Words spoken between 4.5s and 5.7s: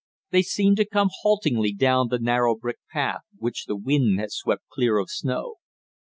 clear of snow.